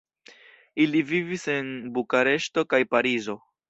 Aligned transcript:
Ili 0.85 1.03
vivis 1.11 1.45
en 1.59 1.71
Bukareŝto 2.01 2.69
kaj 2.75 2.85
Parizo. 2.95 3.43